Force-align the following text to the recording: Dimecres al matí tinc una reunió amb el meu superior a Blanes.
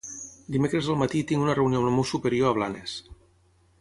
Dimecres 0.53 0.87
al 0.93 0.97
matí 1.01 1.21
tinc 1.31 1.43
una 1.47 1.55
reunió 1.59 1.81
amb 1.81 1.91
el 1.91 1.95
meu 1.99 2.07
superior 2.13 2.49
a 2.49 2.57
Blanes. 2.61 2.97